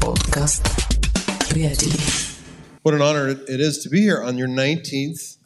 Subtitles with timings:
[0.00, 0.62] Подкаст.
[1.50, 1.92] Приятели.
[2.84, 5.36] What an honor it is to be here on your 19th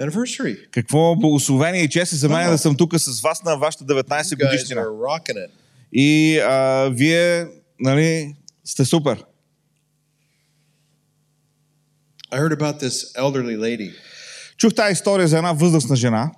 [0.00, 0.56] anniversary.
[0.70, 2.50] Какво благословение и чест е за мен Wow.
[2.50, 4.80] да съм тук с вас на вашата 19 You guys годишнина.
[4.80, 5.50] are rocking it.
[5.92, 7.46] И а, вие,
[7.80, 9.24] нали, сте супер.
[12.32, 13.92] I heard about this elderly lady.
[14.56, 16.30] Чух тази история за една възрастна жена,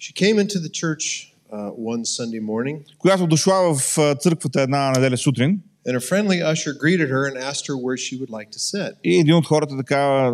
[0.00, 5.16] She came into the church uh, one Sunday morning, която дошла в църквата една неделя
[5.16, 8.58] сутрин and a friendly usher greeted her and asked her where she would like to
[8.58, 8.96] sit.
[9.04, 10.30] и един от хората така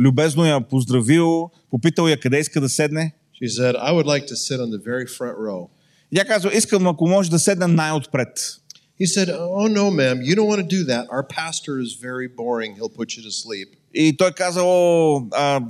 [0.00, 3.12] любезно я поздравил, попитал я къде иска да седне.
[3.42, 5.68] She said, I would like to sit on the very front row.
[6.12, 8.60] И тя казва, искам ако може да седна най-отпред.
[9.00, 11.04] He said, Oh, no, ma'am, you don't want to do that.
[11.16, 12.70] Our pastor is very boring.
[12.76, 13.68] He'll put you to sleep.
[13.94, 15.60] И той каза, о, а,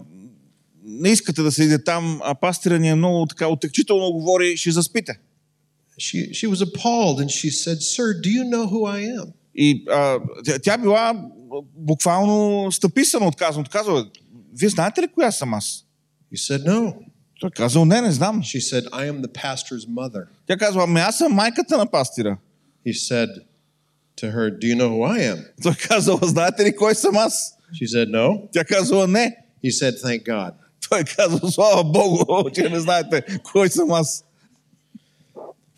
[0.84, 5.18] не искате да седите там, а пастира ни е много така отекчително говори, ще заспите.
[5.98, 9.32] She, she was appalled and she said, Sir, do you know who I am?
[9.54, 11.30] И а, тя, тя била
[11.76, 13.70] буквално стъписана от казаното.
[13.70, 14.06] Казва,
[14.58, 15.84] вие знаете ли коя съм аз?
[16.34, 16.94] He said, No.
[17.40, 18.42] Той казал, не, не знам.
[18.42, 20.24] She said, I am the pastor's mother.
[20.46, 22.38] Тя казва, ами аз съм майката на пастира.
[22.86, 23.28] He said
[24.20, 25.44] to her, Do you know who I am?
[25.62, 27.56] Той казал, знаете ли кой съм аз?
[27.74, 28.48] She said, No.
[28.52, 29.36] Тя казала, не.
[29.64, 30.52] He said, Thank God.
[30.88, 34.24] Той казал, слава Богу, че не знаете кой съм аз.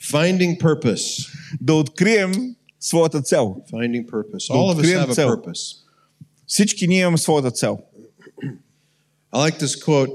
[0.00, 1.28] Finding purpose.
[1.60, 3.62] Да открием своята цел.
[3.72, 4.50] Finding purpose.
[4.50, 5.84] All of us have a purpose.
[6.46, 7.78] Всички ние имаме своята цел.
[9.32, 10.10] I like this quote.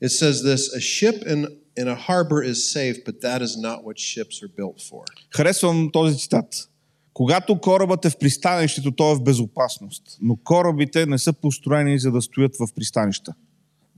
[0.00, 3.84] It says this A ship in, in a harbor is safe, but that is not
[3.84, 5.04] what ships are built for.
[5.30, 6.68] Харесвам този цитат.
[7.12, 10.02] Когато корабът е в пристанището, той е в безопасност.
[10.22, 13.34] Но корабите не са построени за да стоят в пристанища.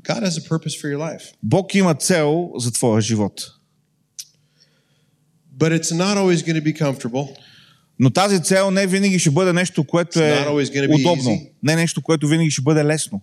[0.03, 3.58] God has a purpose for your life, Бог има цел за твоя живот.
[5.59, 7.29] But it's not always going to be comfortable.
[7.99, 11.31] Но тази цел не винаги ще бъде нещо, което е удобно.
[11.31, 11.51] easy.
[11.63, 13.21] Не нещо, което винаги ще бъде лесно.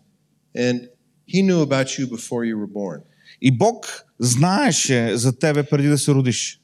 [0.57, 0.87] And
[1.33, 2.99] He knew about you before you were born.
[3.41, 6.59] И Бог знаеше за тебе преди да се родиш.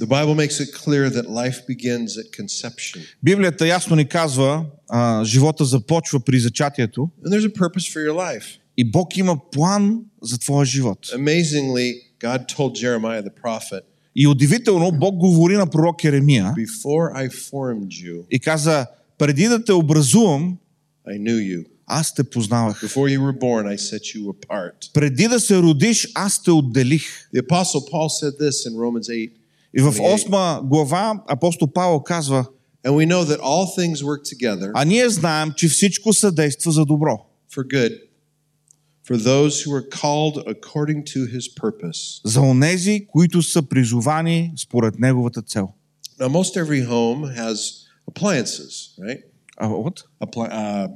[0.00, 3.00] The Bible makes it clear that life begins at conception.
[3.22, 8.14] Библията ясно ни казва, а, живота започва при зачатието And there's a purpose for your
[8.14, 8.44] life.
[8.76, 10.98] и Бог има план за твоя живот.
[11.06, 13.82] Amazingly, God told Jeremiah the prophet,
[14.16, 18.86] И удивително, Бог говори на пророк Еремия Before I formed you, и каза,
[19.18, 20.58] преди да те образувам,
[21.08, 21.64] I knew you.
[21.86, 22.82] аз те познавах.
[22.82, 24.92] Before you were born, I set you apart.
[24.94, 27.28] Преди да се родиш, аз те отделих.
[27.34, 29.30] The Apostle Paul said this in Romans 8.
[29.76, 30.28] И в 28.
[30.28, 32.46] 8 глава апостол Павел казва,
[32.86, 36.84] And we know that all things work together а ние знаем, че всичко съдейства за
[36.84, 37.26] добро.
[37.56, 37.98] for good
[39.08, 42.20] for those who are called according to his purpose.
[42.24, 45.68] За онези, които са призовани според неговата цел.
[46.20, 47.56] Now, most every home has
[48.10, 48.70] appliances,
[49.00, 49.20] right?
[49.56, 50.02] А, what?
[50.20, 50.88] Appli- uh,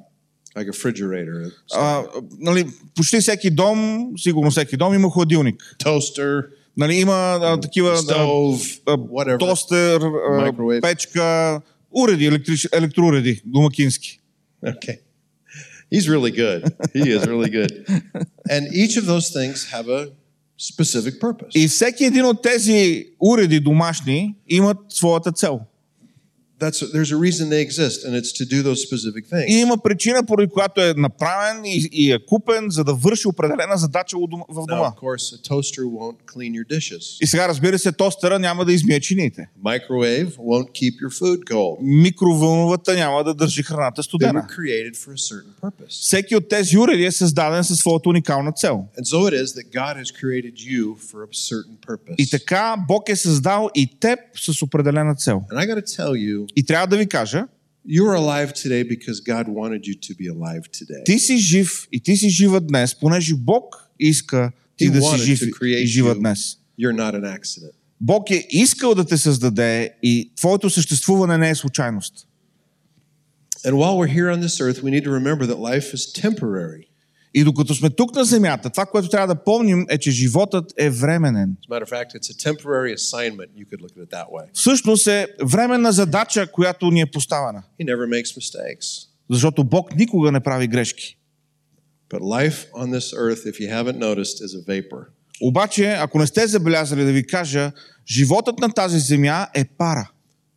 [0.57, 2.05] like a refrigerator, а,
[2.39, 5.77] нали, почти всеки дом, сигурно всеки дом има хладилник.
[5.85, 6.43] toaster,
[6.77, 9.39] Нали, има а, такива stove, а, whatever.
[9.39, 11.61] тостер, а, печка,
[11.91, 14.21] уреди, електрич, електроуреди, домакински.
[14.65, 14.99] Okay.
[15.92, 16.62] He's really good.
[16.94, 17.72] He is really good.
[18.50, 20.08] And each of those things have a
[20.58, 21.56] specific purpose.
[21.56, 25.60] И всеки един от тези уреди домашни имат своята цел.
[26.61, 29.51] That's there's a reason they exist, and it's to do those specific И things.
[29.53, 34.19] има причина, поради която е направен и, и е купен, за да върши определена задача
[34.19, 37.19] у дома- в Now, of course, a toaster won't clean your dishes.
[37.23, 39.49] И сега, разбира се, тостера няма да измие чиниите.
[39.65, 41.77] Microwave won't keep your food cold.
[41.83, 44.47] Микровълновата няма да държи храната They were студена.
[44.49, 45.89] created for a certain purpose.
[45.91, 48.85] Всеки от тези уреди е създаден със своята уникална цел.
[48.99, 52.15] And so it is that God has created you for a certain purpose.
[52.19, 55.43] И така Бог е създал и теб с определена цел.
[55.53, 57.47] And I got to tell you, И трябва да ви кажа,
[57.89, 61.05] you're alive today because God wanted you to be alive today.
[61.05, 65.25] ти си жив и ти си жива днес, понеже Бог иска ти He да си
[65.25, 66.19] жив и жива you.
[66.19, 66.59] днес.
[66.81, 67.73] You're not an accident.
[68.01, 72.25] Бог е искал да те създаде и твоето съществуване не е случайност.
[73.65, 76.85] And while we're here on this earth, we need to remember that life is temporary.
[77.35, 80.91] И докато сме тук на земята, това, което трябва да помним е, че животът е
[80.91, 81.57] временен.
[84.53, 87.63] Всъщност е временна задача, която ни е поставена.
[87.81, 89.09] He never makes mistakes.
[89.31, 91.19] Защото Бог никога не прави грешки.
[92.11, 95.05] But life on this earth, if you haven't noticed, is a vapor.
[95.41, 97.73] Обаче, ако не сте забелязали да ви кажа,
[98.09, 100.11] животът на тази земя е пара.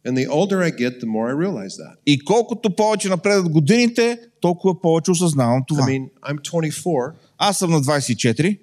[0.06, 1.94] And the older I get, the more I realize that.
[2.06, 5.82] И колкото повече напредат годините, толкова повече осъзнавам това.
[5.82, 7.12] I mean, I'm 24.
[7.38, 8.58] Аз съм на 24.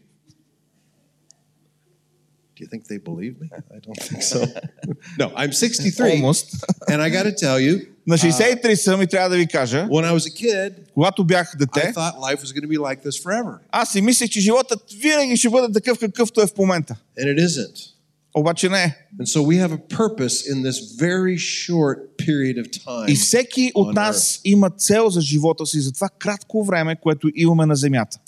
[2.56, 3.48] Do you think they believe me?
[3.78, 4.40] I don't think so.
[5.20, 6.12] no, I'm 63.
[6.12, 6.46] Almost.
[6.92, 10.12] And I got to tell you, На 63 съм и трябва да ви кажа, when
[10.12, 13.04] I was a kid, когато бях I дете, thought life was going to be like
[13.10, 13.58] this forever.
[13.72, 16.96] аз си мислех, че животът винаги ще бъде такъв какъвто е в момента.
[17.20, 17.90] And it isn't.
[18.38, 18.96] Обаче не.
[19.20, 23.10] And so we have a purpose in this very short period of time.
[23.10, 27.30] И всеки от on нас има цел за живота си за това кратко време, което
[27.36, 28.20] имаме на земята.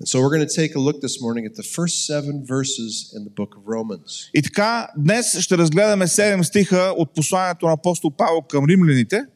[0.00, 3.12] And so we're going to take a look this morning at the first seven verses
[3.16, 4.30] in the book of Romans.
[4.34, 9.26] И така, днес ще разгледаме 7 стиха от посланието на апостол Павел към римляните.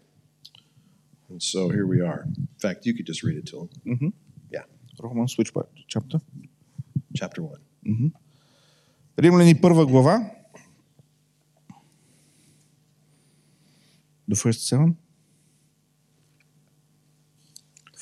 [1.32, 2.20] And so here we are.
[2.24, 4.12] In fact, you could just read it to them.
[4.56, 4.64] Yeah,
[5.02, 5.68] Romans, which part?
[5.94, 6.18] Chapter?
[7.14, 7.60] chapter one.
[9.19, 10.31] Римляни първа глава.
[14.31, 14.93] The first seven?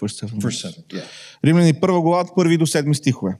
[0.01, 0.39] First seven.
[0.39, 0.83] Verse seven.
[0.93, 1.03] Yeah.
[1.45, 3.37] Римляни първа глава от първи до седми стихове.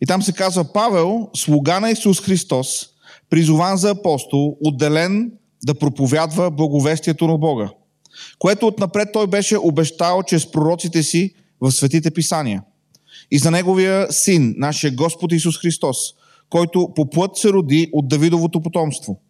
[0.00, 2.88] И там се казва Павел, слуга на Исус Христос,
[3.30, 5.32] призован за апостол, отделен
[5.64, 7.70] да проповядва благовестието на Бога,
[8.38, 12.62] което отнапред той беше обещал чрез пророците си в светите писания.
[13.30, 15.96] И за неговия син, нашия Господ Исус Христос,
[16.52, 19.20] който по плът се роди от Давидовото потомство,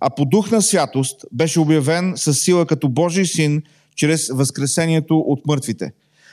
[0.00, 3.62] а по дух на святост беше обявен със сила като Божий син
[3.96, 5.92] чрез възкресението от мъртвите,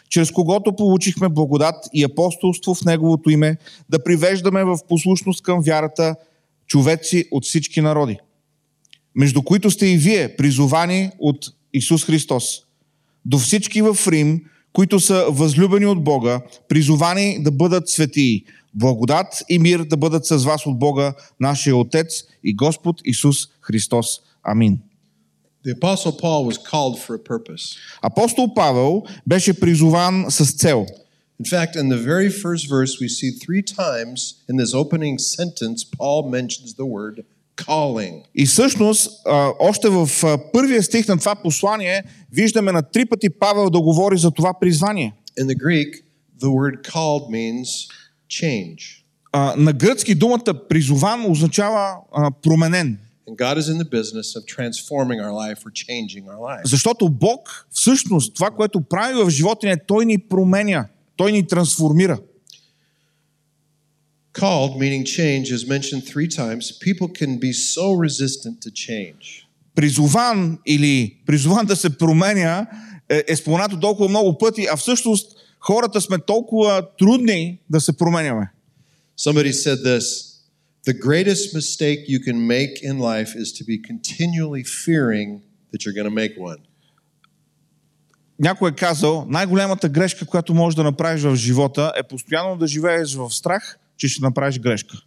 [0.10, 3.57] чрез когото получихме благодат и апостолство в Неговото име,
[3.90, 6.16] да привеждаме в послушност към вярата
[6.68, 8.18] човеци от всички народи,
[9.16, 12.45] между които сте и вие, призовани от Исус Христос.
[13.25, 14.42] До всички в Рим,
[14.74, 18.44] които са възлюбени от Бога, призовани да бъдат светии.
[18.74, 24.07] Благодат и мир да бъдат с вас от Бога, нашия Отец и Господ Исус Христос.
[24.44, 24.80] Амин.
[25.66, 27.77] The Apostle Paul was called for a purpose.
[28.01, 30.86] Апостол Павел беше призован с цел.
[31.42, 34.18] In fact, in the very first verse, we see three times
[34.50, 37.24] in this opening sentence, Paul mentions the word
[37.66, 38.24] calling.
[38.36, 39.12] И всъщност,
[39.60, 40.10] още в
[40.54, 45.13] първия стих на това послание, виждаме на три пъти Павел да говори за това призвание.
[45.39, 46.04] In the Greek,
[46.42, 47.68] the word called means
[48.30, 49.04] change.
[49.31, 52.98] А, на гръцки думата призован означава а, променен.
[53.28, 56.62] And God is in the business of transforming our life or changing our life.
[56.66, 61.48] Защото Бог, всъщност, това, което прави в живота ни, е Той ни променя, Той ни
[61.48, 62.20] трансформира.
[64.34, 66.64] Called, meaning change, is mentioned three times.
[66.88, 69.46] People can be so resistant to change.
[69.76, 72.68] Призован или призован да се променя
[73.10, 78.51] е, е споменато толкова много пъти, а всъщност хората сме толкова трудни да се променяме.
[79.19, 80.29] Somebody said this
[80.88, 85.29] The greatest mistake you can make in life is to be continually fearing
[85.71, 86.57] that you're going to make one.
[88.39, 93.15] Някой е казал, най-голямата грешка, която можеш да направиш в живота е постоянно да живееш
[93.15, 94.97] в страх, че ще направиш грешка.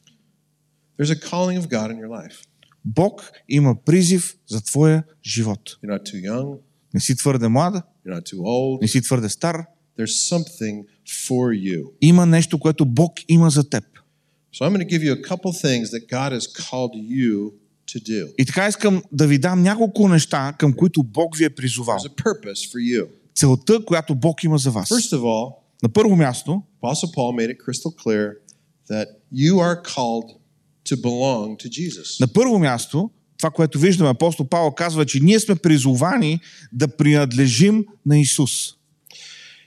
[1.01, 2.47] There's a calling of God in your life.
[2.85, 5.61] Бог има призив за твоя живот.
[5.85, 6.59] You're not too young,
[6.95, 8.83] Не си твърде млада, you're not too old.
[8.83, 9.65] не си твърде стар.
[9.99, 10.85] There's something
[11.29, 11.85] for you.
[12.01, 13.85] Има нещо, което Бог има за теб.
[14.55, 17.53] So I'm going to give you a couple things that God has called you
[17.93, 18.29] to do.
[18.39, 21.97] И така искам да ви дам няколко неща, към които Бог ви е призовал.
[21.99, 23.07] There's a purpose for you.
[23.35, 24.89] Целта, която Бог има за вас.
[24.89, 28.33] First of all, На първо място, Apostle Paul made it crystal clear
[28.91, 30.27] that you are called
[30.89, 32.21] to belong to Jesus.
[32.21, 36.41] на първо място, това, което виждаме, апостол Павел казва, че ние сме призовани
[36.73, 38.75] да принадлежим на Исус.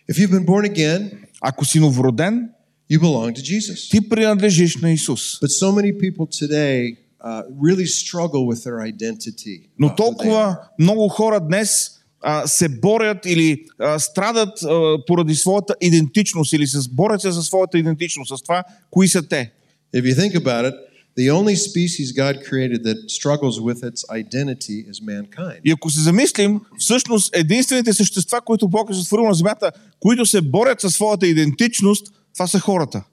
[0.10, 2.50] If you've been born again, Ако си новороден,
[2.92, 3.92] you belong to Jesus.
[3.92, 5.40] ти принадлежиш на Исус.
[5.40, 9.70] But so many people today uh, really struggle with their identity.
[9.80, 16.54] Но толкова много хора днес а, се борят или а, страдат а, поради своята идентичност
[16.54, 19.52] или се борят се за своята идентичност, с това, кои са те.
[19.96, 20.76] If you think about it,
[21.18, 25.60] the only species God created that struggles with its identity is mankind.
[25.66, 30.42] И ако се замислим, всъщност единствените същества, които Бог е сътворил на земята, които се
[30.42, 33.04] борят със своята идентичност, това са хората.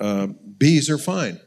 [0.00, 1.38] Uh, bees are fine.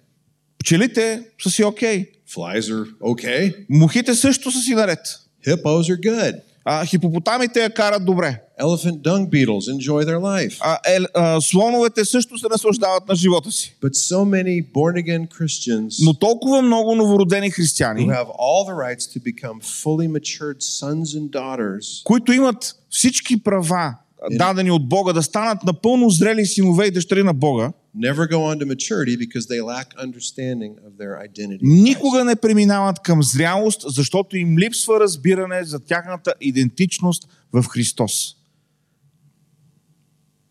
[0.59, 2.05] Пчелите са си окей.
[2.29, 3.65] Flies are okay.
[3.69, 4.99] Мухите също са си наред.
[5.47, 6.41] Hippos are good.
[6.69, 8.41] А, хипопотамите я карат добре.
[8.61, 10.57] Elephant dung beetles enjoy their life.
[10.59, 13.75] А, е, а, слоновете също се наслаждават на живота си.
[13.83, 18.75] But so many born again Christians Но толкова много новородени християни, who have all the
[18.75, 23.95] rights to become fully matured sons and daughters които имат всички права,
[24.31, 28.59] дадени от Бога, да станат напълно зрели синове и дъщери на Бога, never go on
[28.59, 31.59] to maturity because they lack understanding of their identity.
[31.61, 38.33] никога не преминават към зрялост, защото им липсва разбиране за тяхната идентичност в Христос.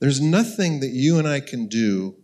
[0.03, 2.15] There's nothing that you and I can do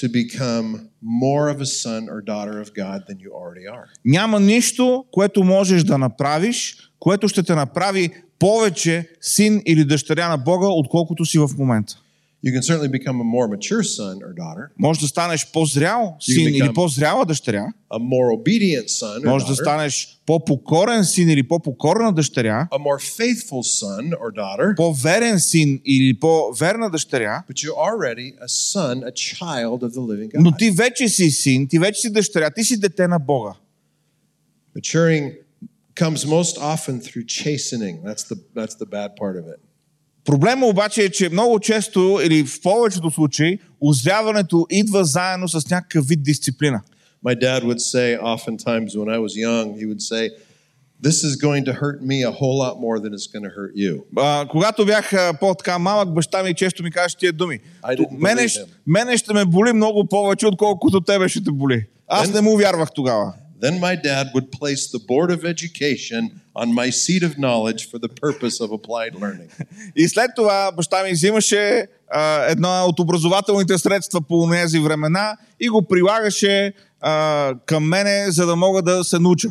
[0.00, 3.88] to become more of a son or daughter of God than you already are.
[4.04, 10.38] Няма нищо, което можеш да направиш, което ще те направи повече син или дъщеря на
[10.38, 12.02] Бога, отколкото си в момента.
[12.45, 16.35] You can certainly become a more mature son or daughter, Може да станеш по-зрял син
[16.35, 17.65] become- или по-зряла дъщеря.
[17.93, 22.67] a more obedient son or Може да daughter, станеш по-покорен син или по-покорна дъщеря.
[22.71, 27.43] a more faithful son or daughter, По-верен син или по-верна дъщеря.
[27.49, 30.57] but you're already a son, a child of the living Но God.
[30.57, 33.53] ти вече си син, ти вече си дъщеря, ти си дете на Бога.
[34.75, 35.33] Maturing
[35.95, 37.95] comes most often through chastening.
[38.03, 39.59] That's the that's the bad part of it.
[40.24, 46.06] Проблема обаче е, че много често или в повечето случаи озряването идва заедно с някакъв
[46.06, 46.80] вид дисциплина.
[47.24, 50.30] My dad would say oftentimes when I was young, he would say,
[51.08, 53.72] This is going to hurt me a whole lot more than it's going to hurt
[53.76, 54.02] you.
[54.16, 57.58] А, когато бях по-така малък, баща ми често ми казваше тия думи.
[58.12, 58.46] Мене,
[58.86, 61.86] мене ще ме боли много повече, отколкото тебе ще те боли.
[62.08, 63.32] Аз Then- не му вярвах тогава.
[63.62, 67.98] Then my dad would place the Board of Education on my seat of knowledge for
[67.98, 69.50] the purpose of applied learning.
[69.96, 75.68] И след това баща ми взимаше а, едно от образователните средства по тези времена и
[75.68, 79.48] го прилагаше а, към мене, за да мога да се науча.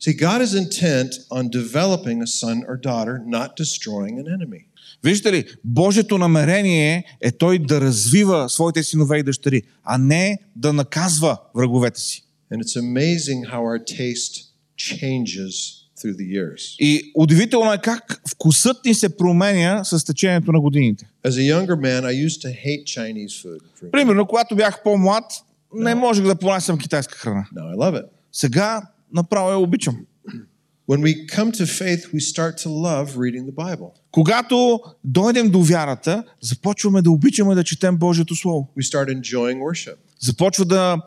[0.00, 4.64] See, God is intent on developing a son or daughter, not destroying an enemy.
[5.04, 10.72] Виждате ли, Божието намерение е той да развива своите синове и дъщери, а не да
[10.72, 12.24] наказва враговете си.
[12.52, 14.47] And it's amazing how our taste
[14.78, 15.52] changes
[15.98, 16.76] through the years.
[16.78, 21.08] И удивително е как вкусът ни се променя с течението на годините.
[21.26, 23.90] As a younger man, I used to hate Chinese food.
[23.90, 25.24] Примерно, когато бях по-млад,
[25.74, 27.46] не можех да понасям китайска храна.
[27.56, 28.04] Now I love it.
[28.32, 28.82] Сега
[29.12, 29.96] направо я обичам.
[30.88, 33.90] When we come to faith, we start to love reading the Bible.
[34.10, 38.68] Когато дойдем до вярата, започваме да обичаме да четем Божието Слово.
[38.78, 39.94] We start enjoying worship.
[40.20, 40.98] Започва да,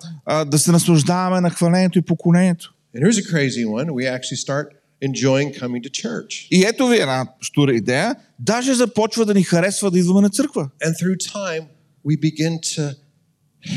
[0.45, 2.73] да се наслаждаваме на хвалението и поклонението.
[2.93, 3.87] And here's a crazy one.
[3.93, 4.65] We actually start
[5.01, 6.47] enjoying coming to church.
[6.51, 8.15] И ето ви една штура идея.
[8.39, 10.69] Даже започва да ни харесва да идваме на църква.
[10.85, 11.65] And through time,
[12.05, 12.95] we begin to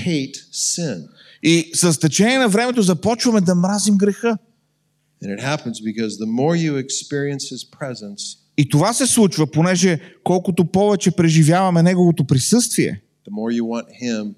[0.04, 1.09] hate sin.
[1.42, 4.38] И с течение на времето започваме да мразим греха.
[5.23, 10.00] And it happens because the more you experience his presence, И това се случва, понеже
[10.25, 14.35] колкото повече преживяваме Неговото присъствие, the more you want him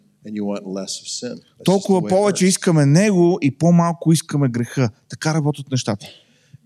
[1.64, 4.90] толкова повече искаме Него и по-малко искаме греха.
[5.08, 6.06] Така работят нещата.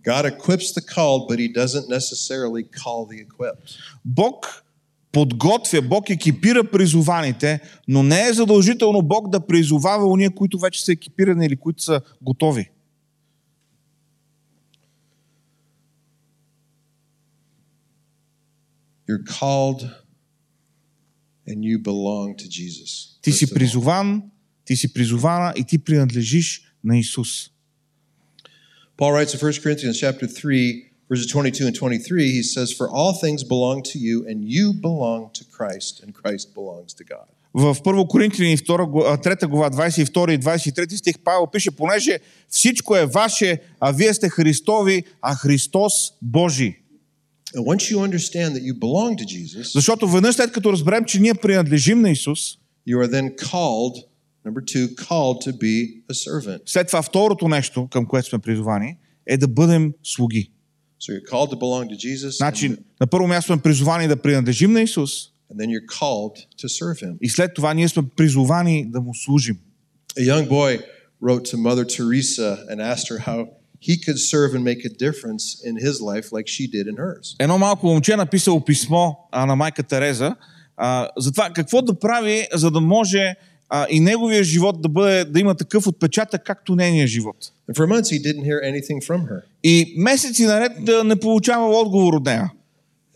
[0.06, 3.76] God equips the called, but he doesn't necessarily call the equipped.
[4.04, 4.64] Бог
[5.12, 10.92] подготвя, Бог екипира призованите, но не е задължително Бог да призовава уния, които вече са
[10.92, 12.70] екипирани или които са готови.
[19.08, 19.90] You're called
[21.50, 23.18] and you belong to Jesus.
[23.22, 24.22] Ти си призован,
[24.64, 27.50] ти си призована и ти принадлежиш на Исус.
[28.98, 33.14] Paul writes in 1 Corinthians chapter 3, verses 22 and 23, he says, For all
[33.14, 37.26] things belong to you, and you belong to Christ, and Christ belongs to God.
[37.54, 43.58] В 1 Коринтияни 3 глава 22 и 23 стих Павел пише, понеже всичко е ваше,
[43.80, 45.92] а вие сте Христови, а Христос
[46.22, 46.79] Божий.
[47.56, 51.20] And once you understand that you belong to Jesus, Защото веднъж след като разберем, че
[51.20, 52.40] ние принадлежим на Исус,
[52.88, 53.94] you are then called,
[54.46, 56.60] number two, called to be a servant.
[56.66, 60.50] след това второто нещо, към което сме призовани, е да бъдем слуги.
[61.00, 64.16] So you're called to belong to Jesus, Значи, and, на първо място сме призовани да
[64.16, 65.10] принадлежим на Исус
[65.52, 67.16] and then you're called to serve Him.
[67.20, 69.58] и след това ние сме призовани да му служим.
[70.18, 70.80] A young boy
[71.22, 73.46] wrote to Mother Teresa and asked her how
[73.80, 77.36] he could serve and make a difference in his life like she did in hers.
[77.38, 80.36] Едно малко момче е написало писмо а, на майка Тереза
[80.76, 83.34] а, за това какво да прави, за да може
[83.68, 87.36] а, и неговия живот да, бъде, да има такъв отпечатък, както нейния живот.
[87.70, 89.40] And for months, he didn't hear anything from her.
[89.62, 92.50] И месеци наред да не получава отговор от нея.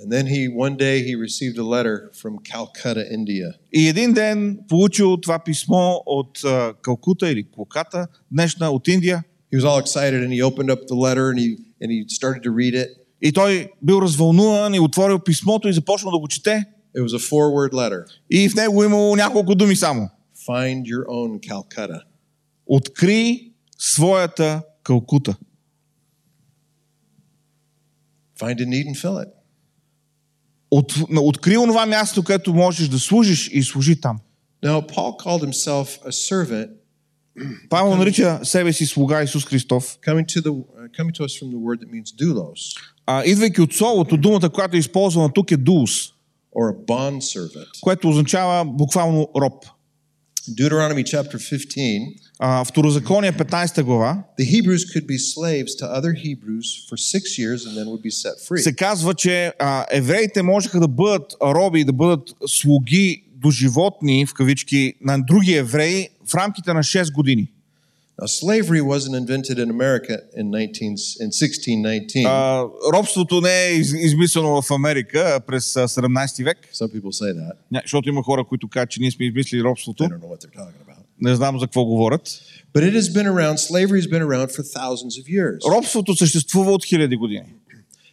[0.00, 3.54] And then he, one day, he received a letter from Calcutta, India.
[3.72, 6.40] И един ден получил това писмо от
[6.82, 9.24] Калкута или Колката, днешна от Индия.
[9.54, 11.48] He was all excited and he opened up the letter and he,
[11.80, 12.88] and he started to read it.
[13.20, 16.64] И той бил развълнуван и отворил писмото и започнал да го чете.
[16.96, 20.10] It was a four word letter И в него имало няколко думи само.
[20.48, 22.00] Find your own Calcutta.
[22.66, 25.36] Откри своята Калкута.
[28.40, 29.28] Find a need and fill it.
[30.70, 34.18] От, откри онова място, където можеш да служиш и служи там.
[34.62, 36.70] Now, Paul called himself a servant,
[37.68, 41.50] Павел нарича себе си слуга Исус Христов, coming to, the, uh, coming to us from
[41.50, 42.76] the word that means doulos,
[43.06, 45.90] а, идвайки от словото, думата, която е използвана тук е дуус,
[46.56, 47.80] or a bond servant.
[47.80, 49.64] което означава буквално роб.
[50.50, 56.68] Deuteronomy chapter 15, А, Второзаконие 15 глава the Hebrews could be slaves to other Hebrews
[56.88, 58.62] for six years and then would be set free.
[58.62, 64.34] се казва, че а, евреите можеха да бъдат роби, да бъдат слуги до животни, в
[64.34, 67.47] кавички, на други евреи в рамките на 6 години.
[68.21, 72.25] Now, slavery wasn't invented in America in, 19, in 1619.
[72.25, 77.33] А, робството не е из, измислено в Америка през а, 17 век, Some people say
[77.33, 77.51] that.
[77.71, 80.03] Ня, защото има хора, които казват, че ние сме измислили робството.
[80.03, 80.99] I don't know what they're talking about.
[81.21, 82.41] Не знам за какво говорят.
[82.73, 85.57] But it has been around, slavery has been around for thousands of years.
[85.77, 87.53] Робството съществува от хиляди години.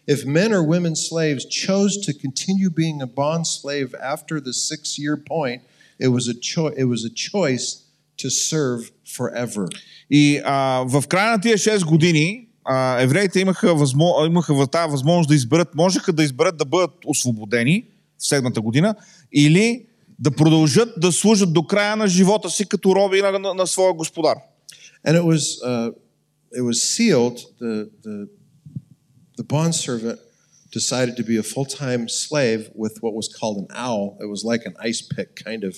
[0.08, 4.80] If men or women slaves chose to continue being a bond slave after the six
[5.04, 5.60] year point,
[5.98, 7.79] it was a, cho- it was a choice
[8.23, 9.67] to serve forever.
[10.09, 15.29] И а, в края на тия 6 години а, евреите имаха, възмо, имаха тази възможност
[15.29, 17.85] да изберат, можеха да изберат да бъдат освободени
[18.19, 18.95] в седмата година
[19.33, 19.85] или
[20.19, 23.93] да продължат да служат до края на живота си като роби на, на, на своя
[23.93, 24.37] господар.
[25.07, 25.91] And it was, uh,
[26.59, 28.15] it was sealed, the, the,
[29.37, 30.19] the bondservant
[30.71, 34.17] decided to be a full time slave with what was called an owl.
[34.23, 35.73] It was like an ice pick, kind of.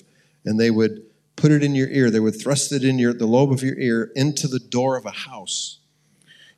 [0.45, 0.93] And they would
[1.35, 3.77] put it in your ear, they would thrust it in your, the lobe of your
[3.79, 5.79] ear into the door of a house.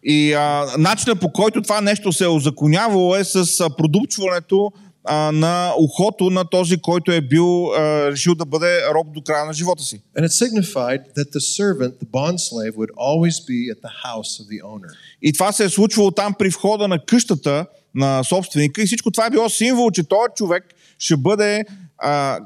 [0.08, 4.72] И а, начинът по който това нещо се е озаконявало е с а, продупчването
[5.04, 9.46] а, на ухото на този, който е бил а, решил да бъде роб до края
[9.46, 10.02] на живота си.
[10.18, 14.40] And it signified that the servant, the bond slave, would always be at the house
[14.40, 14.90] of the owner.
[15.22, 17.66] И това се е случвало там при входа на къщата
[17.96, 20.64] на собственика и всичко това е било символ, че този човек
[21.00, 21.66] ще бъде
[21.98, 22.40] а,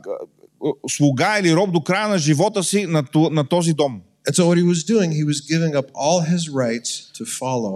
[0.89, 4.01] слуга или роб до края на живота си на, на този дом.
[4.27, 7.75] And so, what he was doing, he was giving up all his rights to follow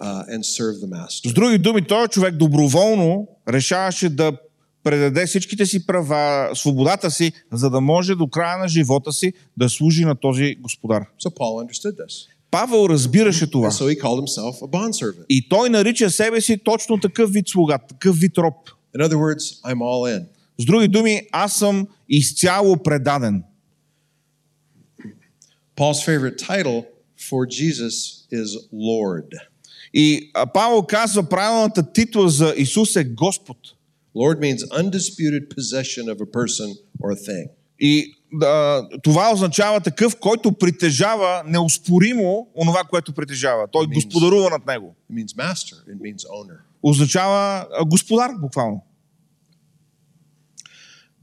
[0.00, 1.28] uh, and serve the master.
[1.30, 4.32] С други думи, този човек доброволно решаваше да
[4.82, 9.68] предаде всичките си права, свободата си, за да може до края на живота си да
[9.68, 11.02] служи на този господар.
[11.24, 12.26] So, Paul understood this.
[12.50, 13.70] Павел разбираше това.
[13.70, 15.24] And so, he called himself a bondservant.
[15.28, 18.54] И той нарича себе си точно такъв вид слуга, такъв вид роб.
[18.96, 20.22] In other words, I'm all in.
[20.62, 23.42] С други думи, аз съм изцяло предаден.
[25.76, 26.84] Paul's favorite title
[27.30, 27.94] for Jesus
[28.32, 29.28] is Lord.
[29.94, 33.56] И Павел казва, правилната титла за Исус е Господ.
[34.16, 36.68] Lord means undisputed possession of a person
[37.02, 37.48] or a thing.
[37.80, 43.68] И а, това означава такъв, който притежава неоспоримо онова, което притежава.
[43.72, 44.94] Той господарува над него.
[45.12, 46.58] It means master, it means owner.
[46.82, 48.82] Означава господар, буквално.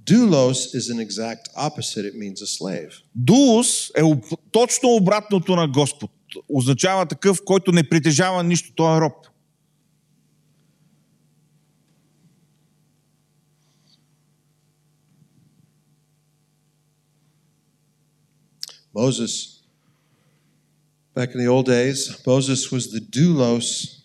[0.08, 2.90] Doulos is an exact opposite, it means a slave.
[3.14, 6.10] Дуус е об- точно обратното на Господ.
[6.48, 9.14] Означава такъв, който не притежава нищо, той е роб.
[18.94, 19.60] Moses,
[21.14, 24.00] back in the old days, Moses was the doulos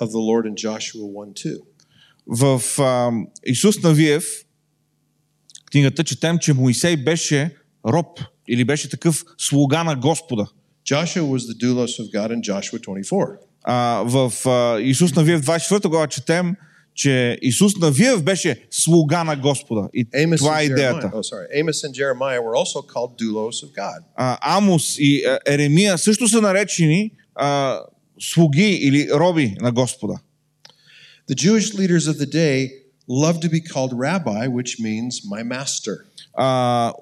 [0.00, 1.60] of the Lord in Joshua 1 2.
[2.28, 3.10] В а,
[3.46, 4.24] Исус Навиев,
[5.71, 7.55] книгата, четем, че Моисей беше
[7.87, 10.47] роб или беше такъв слуга на Господа.
[10.85, 13.37] Joshua was the doulos of God in Joshua 24.
[13.63, 16.55] А, в а, Исус Навиев 24 глава четем,
[16.95, 19.89] че Исус Навиев беше слуга на Господа.
[19.93, 21.11] И Amos това е идеята.
[21.13, 21.47] Oh.
[24.15, 27.79] А, Амос и а, Еремия също са наречени а,
[28.19, 30.13] слуги или роби на Господа.
[31.29, 35.93] The Jewish leaders of the day loved to be called rabbi, which means my master.
[36.33, 36.93] А,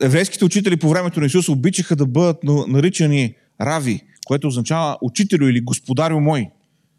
[0.00, 5.48] еврейските учители по времето на Исус обичаха да бъдат на- наричани рави, което означава учителю
[5.48, 6.50] или господарю мой.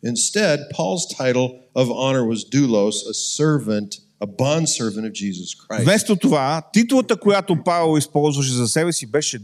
[0.06, 3.90] Instead, Paul's title of honor was doulos, a servant,
[4.22, 5.84] a bondservant of Jesus Christ.
[5.84, 9.40] Вместо това, титлата, която Павел използваше за себе си, беше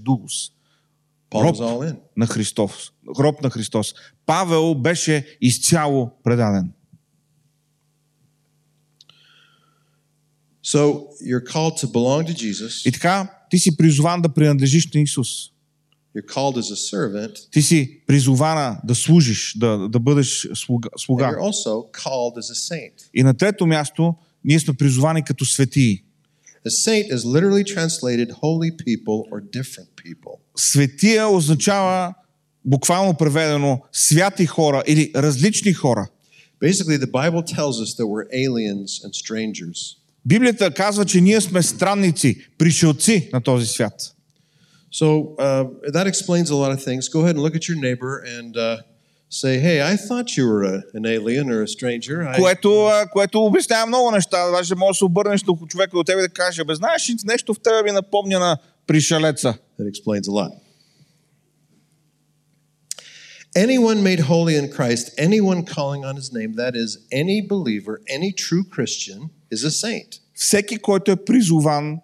[1.60, 1.96] all in.
[2.18, 2.92] на Христос.
[3.20, 3.94] Роб на Христос.
[4.26, 6.72] Павел беше изцяло предаден.
[10.69, 12.87] So you're called to belong to Jesus.
[12.87, 15.29] И така, ти си призован да принадлежиш на Исус.
[16.17, 17.51] You're called as a servant.
[17.51, 20.89] Ти си призована да служиш, да, да бъдеш слуга.
[20.89, 21.25] And слуга.
[21.25, 22.93] you're also called as a saint.
[23.15, 26.03] И на трето място, ние сме призовани като светии.
[26.67, 30.39] A saint is literally translated holy people or different people.
[30.57, 32.15] Светия означава,
[32.65, 36.07] буквално преведено, святи хора или различни хора.
[36.63, 39.79] Basically, the Bible tells us that we're aliens and strangers.
[40.27, 44.15] Библията казва, че ние сме странници, пришелци на този свят.
[45.03, 45.65] So uh,
[45.97, 47.09] that explains a lot of things.
[47.09, 48.77] Go ahead and look at your neighbor and uh,
[49.29, 53.07] say, "Hey, I thought you were a, an alien or a stranger." I, Което, а,
[53.07, 54.51] което обяснява много неща.
[54.51, 57.15] Даже можеш да се обърнеш до човека до тебе и да кажеш, бе, знаеш ли,
[57.25, 59.55] нещо в тебе ми напомня на пришелеца.
[59.81, 60.53] That explains a lot.
[63.57, 68.33] Anyone made holy in Christ, anyone calling on his name, that is, any believer, any
[68.33, 70.20] true Christian, is a saint.
[70.34, 71.98] Всеки, който е призован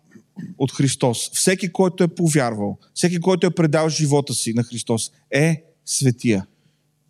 [0.57, 5.63] от Христос, всеки, който е повярвал, всеки, който е предал живота си на Христос, е
[5.85, 6.45] светия.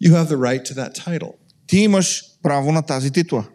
[0.04, 1.32] You have the right to that title.
[1.68, 3.48] Ти имаш право на тази титла.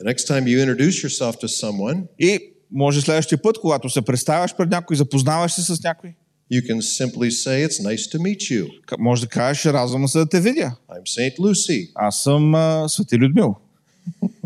[0.00, 4.56] The next time you introduce yourself to someone, И може следващия път, когато се представяш
[4.56, 6.14] пред някой, запознаваш се с някой,
[6.52, 8.68] you can simply say, It's nice to meet you.
[8.98, 10.76] може да кажеш, радвам се да те видя.
[10.90, 11.90] I'm Saint Lucy.
[11.94, 13.54] Аз съм а, Свети Людмил.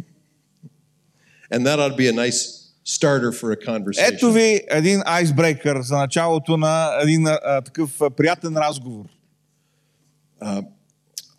[1.52, 2.42] And that ought to be a nice
[2.84, 4.14] starter for a conversation.
[4.14, 9.06] Ето ви един айсбрейкър за началото на един а, такъв а, приятен разговор.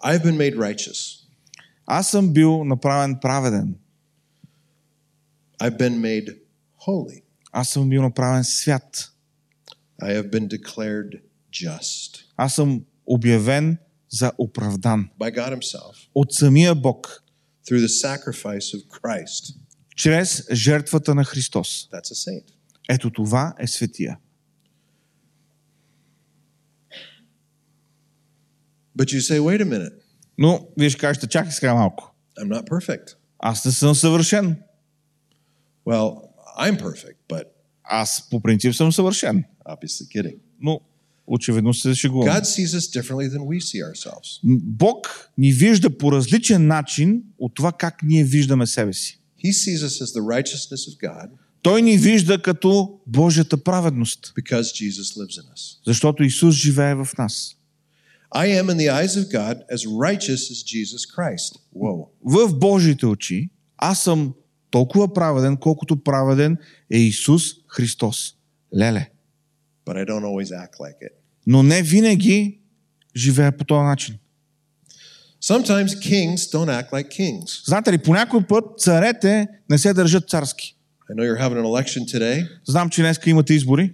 [0.04, 1.24] I've been made righteous.
[1.86, 3.74] Аз съм бил направен праведен.
[5.62, 6.36] I've been made
[6.86, 7.22] holy.
[7.52, 9.12] Аз съм бил направен свят.
[10.02, 11.20] I have been declared
[11.52, 17.22] just Аз съм обявен за оправдан by God Himself от самия Бог,
[17.66, 19.54] through the sacrifice of Christ.
[19.95, 21.89] Чрез жертвата на Христос.
[22.89, 24.17] Ето това е светия.
[28.97, 29.93] But you say, wait a minute,
[30.37, 32.15] Но вие ще кажете, чакай сега малко.
[32.39, 33.15] I'm not perfect.
[33.39, 34.61] Аз не съм съвършен.
[35.85, 36.21] Well,
[36.59, 37.43] I'm perfect, but
[37.83, 39.43] Аз по принцип съм съвършен.
[39.65, 40.37] obviously kidding.
[40.61, 40.81] Но
[41.27, 42.35] очевидно се шегувам.
[42.35, 44.39] God sees us differently than we see ourselves.
[44.63, 49.19] Бог ни вижда по различен начин от това как ние виждаме себе си.
[49.43, 51.29] He sees us as the righteousness of God
[51.61, 55.79] Той ни вижда като Божията праведност, because Jesus lives in us.
[55.87, 57.55] защото Исус живее в нас.
[58.35, 61.59] I am in the eyes of God as righteous as Jesus Christ.
[61.75, 62.05] Whoa.
[62.23, 64.33] В Божите очи аз съм
[64.71, 66.57] толкова праведен, колкото праведен
[66.91, 68.35] е Исус Христос.
[68.77, 69.09] Леле.
[69.85, 71.13] But I don't always act like it.
[71.47, 72.59] Но не винаги
[73.15, 74.15] живее по този начин.
[75.51, 77.63] Sometimes kings don't act like kings.
[77.65, 80.75] Знаете ли, по някой път царете не се държат царски.
[81.11, 82.47] I know you're having an election today.
[82.65, 83.93] Знам, че днес имате избори.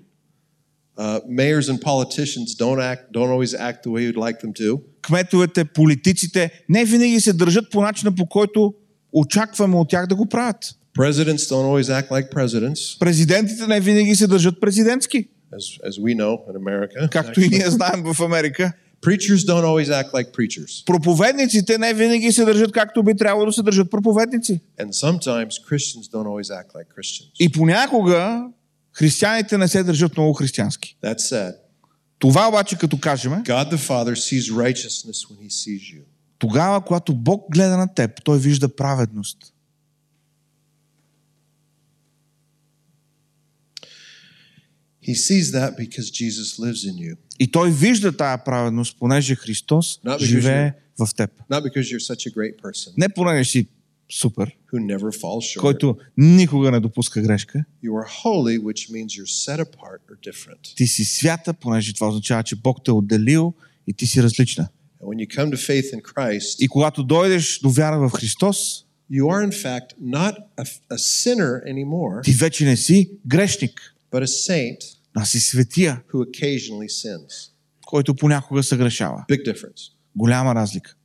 [0.97, 4.81] Uh, mayors and politicians don't act don't always act the way you'd like them to.
[5.01, 8.73] Кметовете, политиците не винаги се държат по начина, по който
[9.13, 10.75] очакваме от тях да го правят.
[10.99, 16.15] Presidents don't always act like presidents, Президентите не винаги се държат президентски, as, as we
[16.15, 17.09] know in America.
[17.09, 18.73] както и ние знаем в Америка.
[19.01, 20.83] Preachers don't always act like preachers.
[20.85, 24.61] Проповедниците не винаги се държат както би трябвало да се държат проповедници.
[24.79, 27.31] And sometimes Christians don't always act like Christians.
[27.39, 28.43] И понякога
[28.93, 30.97] християните не се държат много християнски.
[31.03, 31.55] That said,
[32.19, 36.01] Това обаче, като кажем, God the Father sees righteousness when he sees you.
[36.39, 39.37] тогава, когато Бог гледа на теб, той вижда праведност.
[45.09, 47.15] He sees that because Jesus lives in you.
[47.39, 51.31] И той вижда тая праведност, понеже Христос живее в теб.
[52.97, 53.67] Не понеже си
[54.11, 54.55] супер,
[55.59, 57.63] който никога не допуска грешка.
[60.75, 63.53] Ти си свята, понеже това означава, че Бог те е отделил
[63.87, 64.67] и ти си различна.
[66.59, 71.63] И когато дойдеш до вяра в Христос, you are in fact not a, a sinner
[71.73, 77.51] anymore, ти вече не си грешник, but a saint а си светия, who occasionally sins.
[77.87, 79.25] който понякога се грешава.
[79.29, 79.91] Big difference.
[80.15, 80.95] Голяма разлика.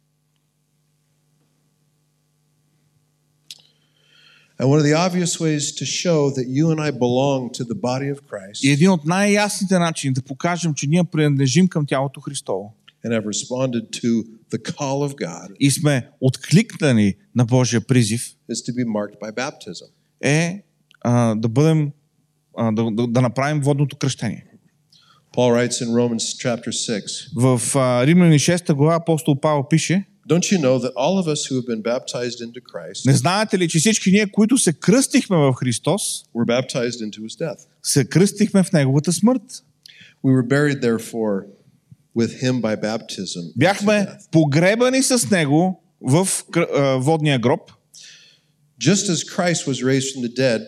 [4.59, 7.75] And one of the obvious ways to show that you and I belong to the
[7.75, 12.21] body of И Christ един от най-ясните начини да покажем, че ние принадлежим към тялото
[12.21, 12.75] Христово
[13.05, 18.71] and have responded to the call of God и сме откликнани на Божия призив, is
[18.71, 19.87] to be marked by baptism.
[20.21, 20.63] е
[21.01, 21.91] а, да бъдем,
[22.57, 24.47] а, да, да, да направим водното кръщение.
[25.37, 30.53] Paul writes in Romans chapter 6 В а, Римляни 6 глава апостол Павел пише, Don't
[30.53, 33.69] you know that all of us who have been baptized into Christ не знаете ли,
[33.69, 36.03] че всички ние, които се кръстихме в Христос,
[36.37, 37.59] were baptized into his death?
[37.83, 39.43] се кръстихме в Неговата смърт.
[40.25, 41.45] We were buried, therefore,
[42.17, 43.53] with him by baptism.
[43.57, 46.29] Бяхме погребани с Него в
[46.99, 47.61] водния гроб
[48.81, 50.61] Just as Christ was raised from the dead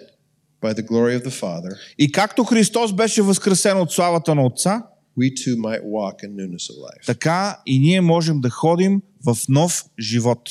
[0.62, 4.82] by the glory of the Father, и както Христос беше възкресен от славата на Отца,
[5.18, 7.06] we too might walk in newness of life.
[7.06, 10.50] така и ние можем да ходим в нов живот.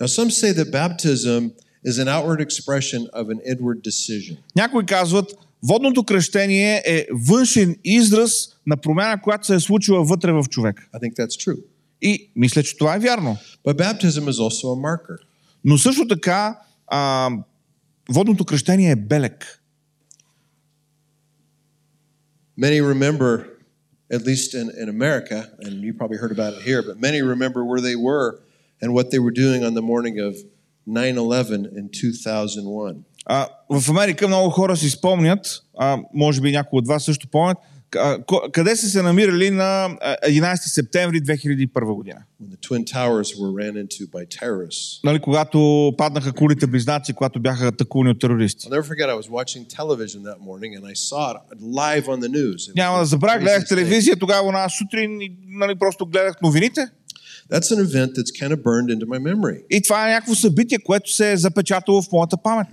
[0.00, 1.52] Now, some say that baptism
[1.86, 4.36] is an outward expression of an inward decision.
[4.56, 8.32] Някои казват, водното кръщение е външен израз
[8.66, 10.88] на промяна, която се е случила вътре в човек.
[10.94, 11.58] I think that's true.
[12.02, 13.36] И мисля, че това е вярно.
[13.66, 15.16] But baptism is also a marker.
[15.64, 17.30] Но също така, а,
[18.10, 19.62] водното кръщение е белег.
[22.58, 23.30] Many remember,
[24.16, 27.60] at least in, in America, and you probably heard about it here, but many remember
[27.70, 28.28] where they were
[28.80, 30.32] and what they were doing on the morning of
[30.86, 33.04] 9 11 in 2001.
[33.28, 37.58] А, в Америка много хора си спомнят, а, може би някои от вас също помнят,
[38.52, 42.18] къде са се намирали на а, 11 септември 2001 година.
[45.04, 48.68] Нали, когато паднаха кулите близнаци, когато бяха атакувани от терористи.
[52.76, 56.88] Няма да забравя, гледах телевизия тогава на сутрин и нали, просто гледах новините.
[57.52, 59.62] That's an event that's kind of burned into my memory.
[59.70, 62.68] И това е някакво събитие, което се е запечатало в моята памет.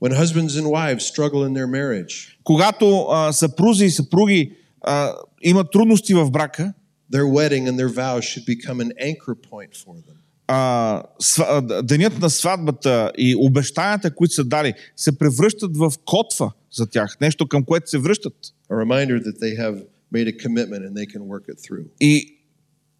[0.00, 5.70] When husbands and wives struggle in their marriage, Когато а, съпрузи и съпруги а, имат
[5.72, 6.72] трудности в брака,
[7.12, 10.16] their wedding and their vows should become an anchor point for them.
[10.46, 16.86] а, сва, денят на сватбата и обещанията, които са дали, се превръщат в котва за
[16.86, 17.16] тях.
[17.20, 18.34] Нещо към което се връщат.
[18.70, 19.76] A reminder that they have
[20.14, 21.84] made a commitment and they can work it through.
[22.00, 22.36] И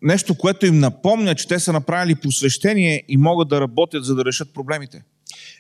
[0.03, 4.25] нещо, което им напомня, че те са направили посвещение и могат да работят, за да
[4.25, 5.03] решат проблемите.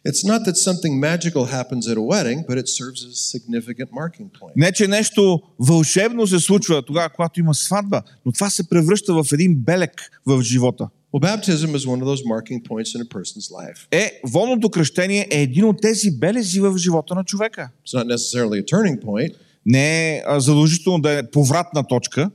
[0.09, 3.91] It's not that something magical happens at a wedding, but it serves as a significant
[3.93, 4.53] marking point.
[4.57, 9.27] Не, че нещо вълшебно се случва тогава, когато има сватба, но това се превръща в
[9.33, 10.89] един белек в живота.
[11.13, 13.87] Well, baptism is one of those marking points in a person's life.
[13.91, 17.71] Е, водното кръщение е един от тези белези в живота на човека.
[17.87, 19.35] It's not necessarily a turning point,
[19.67, 22.31] Не е задължително да е повратна точка,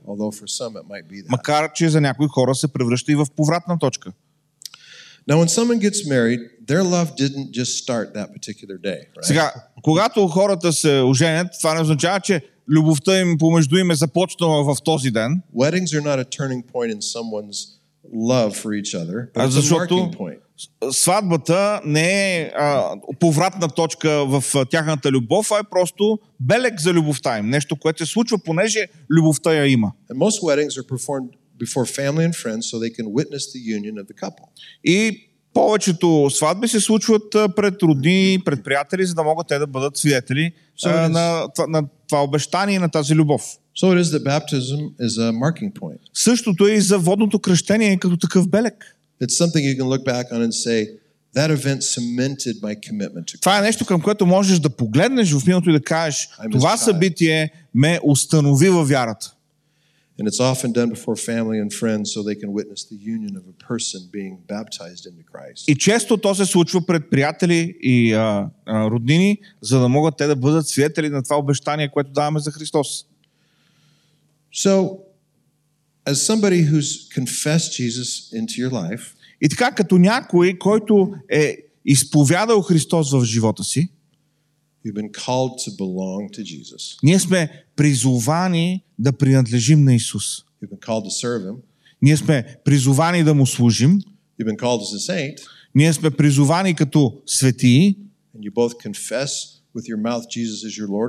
[1.28, 4.12] макар че за някои хора се превръща и в повратна точка.
[5.28, 9.24] Now, when someone gets married, their love didn't just start that particular day, right?
[9.24, 14.74] Сега, когато хората се оженят, това не означава, че любовта им помежду им е започнала
[14.74, 17.76] в този ден, Weddings are not a turning point in someone's
[18.12, 20.40] love for each other, but it's a marking point.
[20.90, 26.92] сватбата не е а, повратна точка в а, тяхната любов, а е просто белег за
[26.92, 27.50] любовта им.
[27.50, 29.92] Нещо, което се случва, понеже любовта я има.
[30.10, 31.30] And most weddings are performed
[31.64, 34.44] before family and friends so they can witness the union of the couple.
[34.84, 35.20] И
[35.54, 37.22] повечето сватби се случват
[37.56, 40.52] пред родни, пред приятели, за да могат те да бъдат свидетели
[40.84, 43.42] So is- на, на това обещание и на тази любов.
[43.82, 45.98] So it is that baptism is a marking point.
[46.14, 48.96] Същото е и за водното кръщение като такъв белег.
[49.22, 50.88] It's something you can look back on and say,
[51.36, 55.46] that event cemented my commitment to Това е нещо, към което можеш да погледнеш в
[55.46, 59.32] миналото и да кажеш, това събитие ме установи във вярата.
[60.18, 63.44] And it's often done before family and friends so they can witness the union of
[63.54, 65.64] a person being baptized into Christ.
[65.68, 70.26] И често то се случва пред приятели и а, а, роднини, за да могат те
[70.26, 73.06] да бъдат свидетели на това обещание, което даваме за Христос.
[74.54, 74.98] So,
[76.06, 82.62] as somebody who's confessed Jesus into your life, И така, като някой, който е изповядал
[82.62, 83.88] Христос в живота си,
[84.86, 86.98] you've been called to belong to Jesus.
[87.02, 90.24] ние сме призовани да принадлежим на Исус.
[92.02, 94.00] Ние сме призовани да му служим,
[95.74, 97.96] ние сме призовани като светии
[98.36, 98.52] And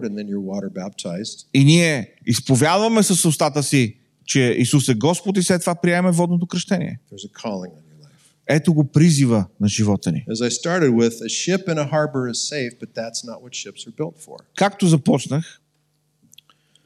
[0.04, 6.16] and и ние изповядваме с устата си, че Исус е Господ и след това приемаме
[6.16, 7.00] водното кръщение.
[7.12, 8.10] There's a calling on your life.
[8.48, 10.26] Ето го призива на живота ни.
[10.30, 13.54] As I started with, a ship in a harbor is safe, but that's not what
[13.54, 14.38] ships are built for.
[14.56, 15.62] Както започнах,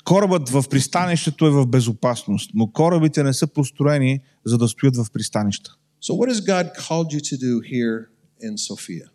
[0.03, 5.05] корабът в пристанището е в безопасност, но корабите не са построени за да стоят в
[5.13, 5.75] пристанища.
[6.01, 8.05] So, what has God called you to do here
[8.43, 8.55] in?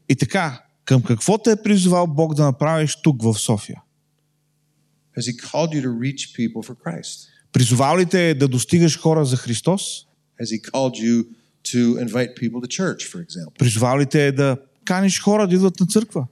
[0.08, 3.82] И така, към какво те е призовал Бог да направиш тук в София?
[5.18, 7.28] Has He called you to reach people for Christ?
[7.52, 10.06] Призовал ли те да достигаш хора за Христос?
[10.40, 11.24] Has He called you
[11.72, 13.58] to invite people to church, for example?
[13.58, 16.26] Призовал ли те да каниш хора да идват на църква?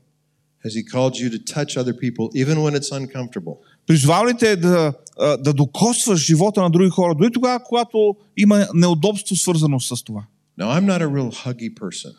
[0.64, 3.56] Has He called you to touch other people even when it's uncomfortable?
[3.86, 9.36] Призовал ли те да, да докосваш живота на други хора, дори тогава, когато има неудобство
[9.36, 10.24] свързано с това?
[10.58, 12.12] Now, I'm not a real huggy person.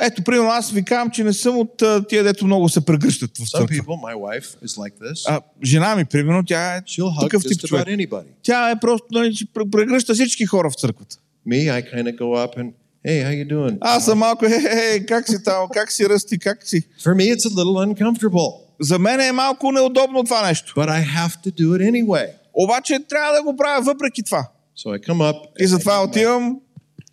[0.00, 3.50] Ето, примерно, аз ви казвам, че не съм от тия, дето много се прегръщат в
[3.50, 3.84] църква.
[4.76, 5.22] like.
[5.28, 7.86] А, жена ми, примерно, тя е She'll такъв тип човек.
[8.42, 9.34] Тя е просто, нали,
[9.72, 11.16] прегръща всички хора в църквата.
[11.48, 12.72] Me, I go up and,
[13.04, 13.78] hey, how you doing?
[13.80, 16.82] Аз съм малко, хе, хе, хе, как си там, как си ръсти, как си.
[17.04, 20.74] For me, it's a little uncomfortable, За мен е малко неудобно това нещо.
[20.76, 22.26] but I have to do it anyway.
[22.54, 24.46] Обаче трябва да го правя въпреки това.
[24.84, 26.56] So I come up И and I затова give my, отивам.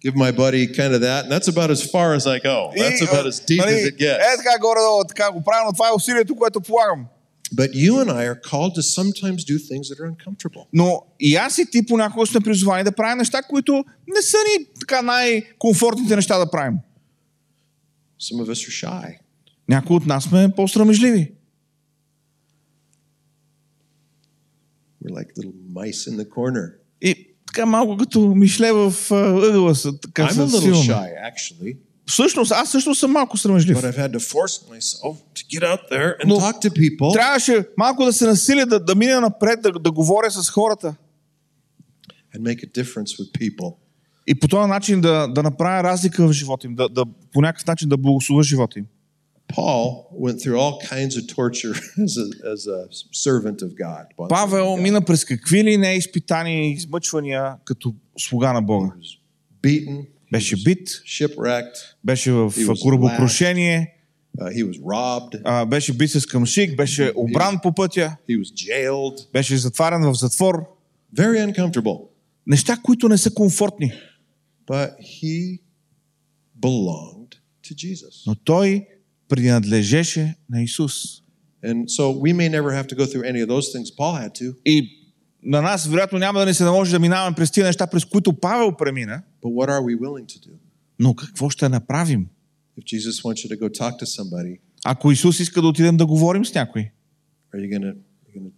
[0.06, 2.58] give my buddy kind of that, and that's about as far as I go.
[2.82, 4.34] That's и, about а, as deep нали, as it gets.
[4.34, 7.06] Е така горе-долу, така го правя, но това е усилието, което полагам.
[7.54, 10.68] But you and I are called to sometimes do things that are uncomfortable.
[10.74, 14.66] Но и аз и ти понякога сме призовани да правим неща, които не са ни
[14.80, 16.78] така най-комфортните неща да правим.
[18.22, 19.18] Some of us are shy.
[19.70, 21.32] Някои от нас сме по-срамежливи.
[25.04, 26.74] We're like little mice in the corner.
[27.02, 31.78] И така малко като мишле в ъгъла са, така I'm a little shy, actually,
[32.10, 33.78] Всъщност, аз също съм малко срамежлив.
[33.78, 37.14] but I've had to force myself to get out there and Но talk to people
[37.14, 40.96] Трябваше малко да се насиля, да, да мине напред, да, да говоря с хората.
[42.36, 43.74] and make a difference with people.
[44.28, 47.68] И по този начин да, да направя разлика в живота им, да, да, по някакъв
[47.68, 48.86] начин да благословя живота им.
[49.54, 51.74] Paul went through all kinds of torture
[52.06, 52.80] as a, as a
[53.26, 54.30] servant of God.
[54.30, 58.92] Павел мина през какви ли не изпитания и измъчвания като слуга на Бога.
[59.64, 60.90] Beaten, Беше бит,
[62.04, 63.96] беше в корабокрушение,
[64.40, 68.16] uh, беше бит с къмшик, беше обран по пътя,
[69.34, 70.56] беше затварен в затвор.
[72.48, 73.94] Неща, които не са комфортни.
[78.28, 78.88] Но той
[79.30, 80.94] принадлежеше на Исус.
[81.64, 84.34] And so we may never have to go through any of those things Paul had
[84.34, 85.00] to, И
[85.44, 88.34] на нас, вероятно, няма да ни се наложи да минаваме през тези неща, през които
[88.34, 89.22] Павел премина.
[89.43, 90.51] but what are we willing to do?
[90.99, 92.27] Но какво ще направим?
[92.79, 96.07] If Jesus wants you to go talk to somebody, Ако Исус иска да отидем да
[96.07, 96.91] говорим с някой,
[97.55, 97.95] are you going to
[98.29, 98.51] you gonna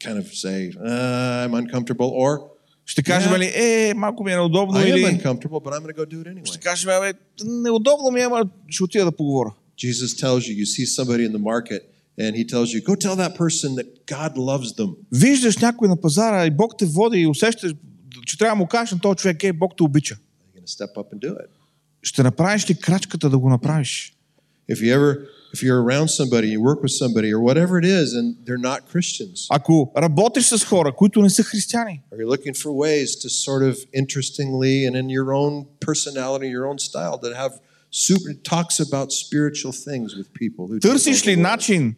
[0.00, 2.10] kind of say, uh, I'm uncomfortable?
[2.10, 2.38] Or
[2.86, 3.38] ще кажем Yeah.
[3.38, 6.06] ли, е, малко ми е неудобно I am или uncomfortable, but I'm going to go
[6.06, 6.62] do it ще anyway.
[6.62, 7.12] кажем, бе,
[7.44, 9.52] неудобно ми е, ама ще отида да поговоря.
[9.78, 11.80] Jesus tells you, you see somebody in the market,
[12.18, 14.94] and he tells you, go tell that person that God loves them.
[15.12, 17.72] Виждаш някой на пазара и Бог те води и усещаш,
[18.25, 20.17] че трябва да му кажеш на този човек, е, Бог те обича.
[22.03, 24.15] Ще направиш ли крачката да го направиш?
[24.69, 25.11] If you ever,
[25.53, 28.79] if you're around somebody, you work with somebody, or whatever it is, and they're not
[28.93, 33.29] Christians, Ако работиш с хора, които не са християни, Are you looking for ways to
[33.29, 37.53] sort of interestingly and in your own personality, your own style, that have
[37.91, 40.67] super talks about spiritual things with people?
[40.67, 41.95] Who don't търсиш ли начин,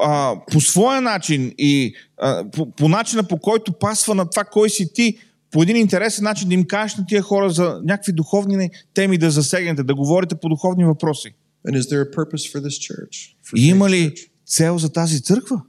[0.00, 4.70] а, по своя начин и а, по, по начина по който пасва на това кой
[4.70, 5.18] си ти,
[5.50, 9.30] по един интересен начин да им кажеш на тия хора за някакви духовни теми да
[9.30, 11.34] засегнете, да говорите по духовни въпроси.
[11.68, 13.34] And is there a purpose for this church?
[13.46, 14.14] For И има ли
[14.46, 15.62] цел за тази църква?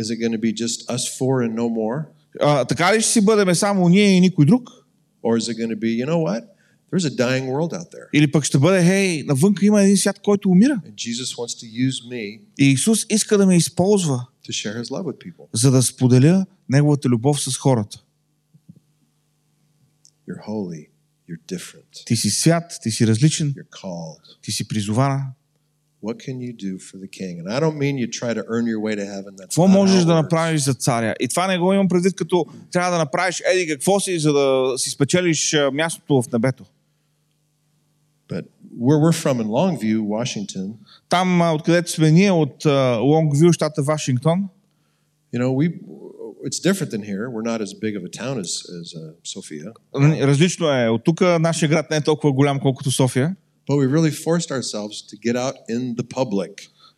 [0.00, 2.02] Is it going to be just us four and no more?
[2.40, 4.70] А, така ли ще си бъдеме само ние и никой друг?
[5.24, 6.42] Or is it going to be, you know what?
[6.92, 8.08] There's a dying world out there.
[8.12, 10.80] Или пък ще бъде, хей, навънка има един свят, който умира.
[10.86, 14.84] And Jesus wants to use me И Исус иска да ме използва, to share his
[14.84, 15.46] love with people.
[15.52, 18.02] за да споделя Неговата любов с хората.
[20.28, 20.88] You're holy.
[21.28, 22.04] You're different.
[22.06, 24.42] Ти си свят, ти си различен, You're called.
[24.42, 25.26] ти си призована.
[26.02, 27.34] What can you do for the king?
[27.40, 29.32] And I don't mean you try to earn your way to heaven.
[29.36, 31.14] That's Какво можеш да направиш за царя?
[31.20, 34.74] И това не го имам предвид като трябва да направиш еди какво си, за да
[34.78, 36.64] си спечелиш мястото в небето.
[38.28, 38.44] But
[38.80, 40.72] where we're from in Longview, Washington,
[41.08, 42.64] Там, откъдето сме ние, от
[43.00, 44.48] Лонгвил, щата Вашингтон,
[45.34, 45.80] you know, we
[46.47, 47.23] it's different than here.
[47.35, 50.89] We're not as big of a town as as uh, Sophia, р- различно е.
[50.89, 53.35] От тук нашия град не е толкова голям, колкото София.
[53.69, 56.53] but we really forced ourselves to get out in the public.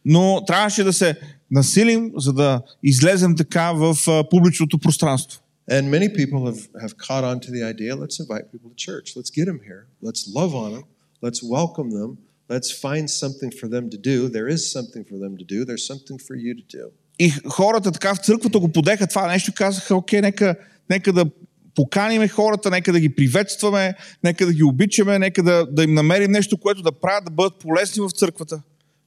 [0.06, 1.16] Но трябваше да се
[1.52, 5.42] насилим, за да излезем така в а, публичното пространство.
[5.72, 7.92] And many people have have caught on to the idea.
[8.04, 9.08] Let's invite people to church.
[9.18, 9.84] Let's get them here.
[10.08, 10.84] Let's love on them.
[11.26, 12.12] Let's welcome them.
[12.54, 14.18] Let's find something for them to do.
[14.38, 15.60] There is something for them to do.
[15.70, 16.84] There's something for you to do.
[17.19, 20.55] И хората така в църквата го подеха това нещо, казаха, окей, нека,
[20.91, 21.27] нека да
[21.75, 26.31] поканиме хората, нека да ги приветстваме, нека да ги обичаме, нека да, да им намерим
[26.31, 28.63] нещо, което да правят, да бъдат полезни в църквата.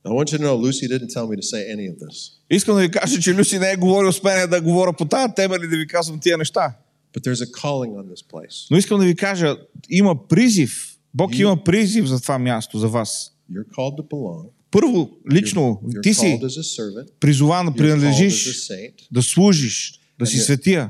[0.05, 2.75] I want you to know, Lucy didn't tell me to say any of this, Искам
[2.75, 5.55] да ви кажа, че Люси не е говорил с мен да говоря по тази тема
[5.55, 6.73] или да ви казвам тия неща.
[7.13, 8.67] but there's a calling on this place.
[8.71, 9.57] Но искам да ви кажа,
[9.89, 10.97] има призив.
[11.13, 13.31] Бог има призив за това място, за вас.
[13.51, 14.45] You're called to belong.
[14.71, 16.41] Първо, лично, ти си
[17.19, 18.67] призован да принадлежиш,
[19.11, 20.89] да служиш, да си светия.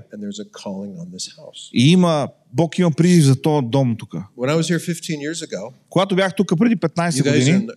[1.74, 4.14] И има, Бог има призив за този дом тук.
[4.14, 7.40] When I was here 15 years ago, Когато бях тук преди you 15 guys are
[7.40, 7.68] години,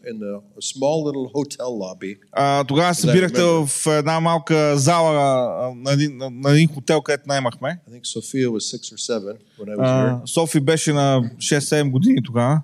[2.33, 7.79] а, тогава събирахте в една малка зала на един, на, един хотел, където наймахме.
[10.27, 12.63] Софи беше на 6-7 години тогава.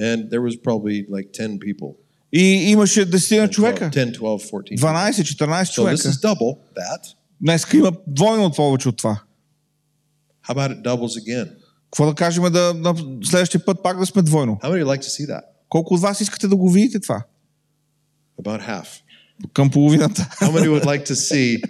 [0.00, 1.94] And there was probably like 10 people.
[2.36, 3.90] И имаше 10 12, човека.
[3.90, 4.76] 10, 12, 14.
[4.76, 5.96] 12-14 So this човека.
[5.96, 7.14] is double that.
[7.40, 9.20] Днес има двойно повече от това.
[11.90, 14.58] Какво да кажем да, на следващия път пак да сме двойно?
[14.62, 15.40] Like?
[15.68, 17.22] Колко от вас искате да го видите това?
[18.42, 18.86] About half.
[19.52, 20.28] към половината.
[20.40, 21.62] How many would like to see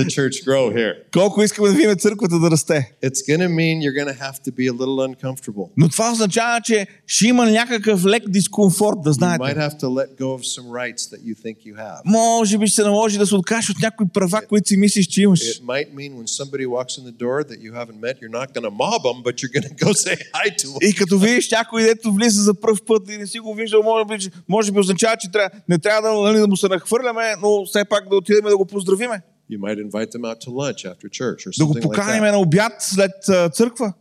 [0.00, 0.94] the church grow here?
[1.12, 2.92] Колко искаме да видим църквата да расте.
[3.04, 5.68] It's going to mean you're going to have to be a little uncomfortable.
[5.76, 9.44] Но това означава, че ще има някакъв лек дискомфорт, да You знаете.
[9.44, 12.00] might have to let go of some rights that you think you have.
[12.04, 15.22] Може би ще се наложи да се откажеш от някои права, които си мислиш, че
[15.22, 15.40] имаш.
[15.40, 18.48] It might mean when somebody walks in the door that you haven't met, you're not
[18.54, 20.88] going to mob them, but you're going to go say hi to them.
[20.90, 24.04] И като видиш някой, дето влиза за първ път и не си го виждал, може
[24.04, 27.64] би, може би означава, че трябва, не трябва да, нали, да му се нахвърляме, но
[27.66, 29.20] все пак да отидем да го поздравиме.
[29.50, 32.32] You might invite them out to lunch after church or Да го something like that.
[32.32, 33.92] на обяд след а, църква.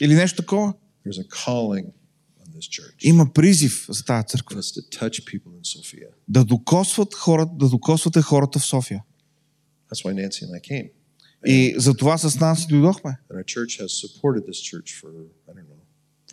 [0.00, 0.74] Или нещо такова.
[1.06, 1.86] There's a calling
[2.42, 2.94] on this church.
[3.02, 4.62] Има призив за тази църква.
[4.62, 6.08] it's to touch people in Sofia.
[6.28, 9.02] Да докосват хората, да докосвате хората в София.
[9.90, 10.90] That's why Nancy and I came.
[11.46, 13.16] И за това с нас дойдохме.
[13.32, 13.86] И 14
[14.22, 14.40] or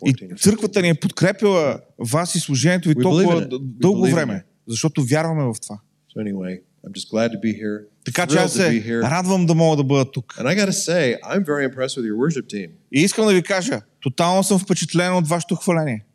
[0.02, 5.54] 15 църквата ни е подкрепила вас и служението ви толкова дълго време, защото вярваме в
[5.62, 5.80] това.
[6.16, 7.79] So anyway, I'm just glad to be here.
[8.05, 9.01] Така че Thrilled аз to be се here.
[9.11, 10.35] радвам да мога да бъда тук.
[10.37, 12.69] And I got to say, I'm very impressed with your worship team.
[12.91, 16.05] И искам да ви кажа, тотално съм впечатлен от вашето хваление.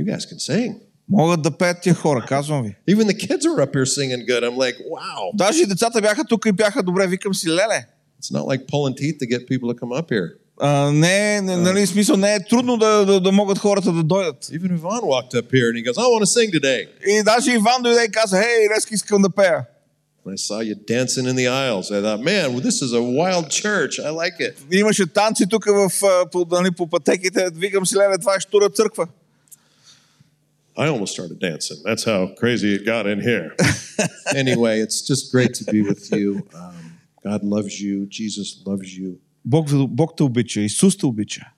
[0.00, 0.74] You guys can sing.
[1.08, 2.76] Могат да пеят тия хора, казвам ви.
[2.94, 4.42] Even the kids are up here singing good.
[4.42, 5.30] I'm like, wow.
[5.34, 7.06] Даже и децата бяха тук и бяха добре.
[7.06, 7.86] Викам си, леле,
[8.22, 10.28] It's not like pulling teeth to get people to come up here.
[10.60, 14.02] а, не, не, нали, в смисъл, не е трудно да, да, да могат хората да
[14.02, 14.44] дойдат.
[14.44, 16.88] Even Yvonne walked up here and he goes, I want to sing today.
[17.06, 19.66] И даже Иван дойде и каза, хей, днес искам да пея.
[20.26, 21.90] And I saw you dancing in the aisles.
[21.90, 24.00] I thought, man, well, this is a wild church.
[24.00, 24.54] I like it.
[24.72, 27.50] Имаше танци тук в, а, по, нали, по пътеките.
[27.54, 29.08] Викам си, леле, това е штура църква.
[30.76, 31.78] I almost started dancing.
[31.84, 33.54] That's how crazy it got in here.
[34.42, 36.28] anyway, it's just great to be with you.
[36.52, 37.94] Um, God loves you.
[38.06, 39.10] Jesus loves you.
[39.45, 41.53] Бог, Бог те обича, Исус те обича.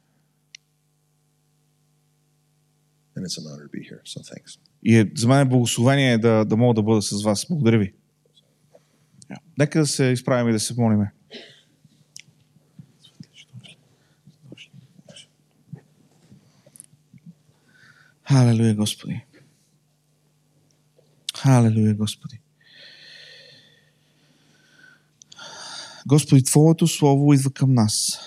[3.15, 4.01] And it's an honor to be here.
[4.05, 4.59] So thanks.
[4.83, 7.45] И е, за мен е благословение да, да мога да бъда с вас.
[7.49, 7.93] Благодаря ви.
[9.29, 9.37] Я.
[9.57, 11.11] Нека да се изправим и да се молиме.
[18.23, 19.25] Халелуя, Господи.
[21.35, 22.39] Халелуя, Господи.
[26.07, 28.19] Господи, Твоето Слово идва към нас,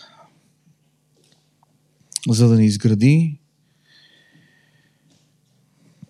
[2.28, 3.38] за да ни изгради,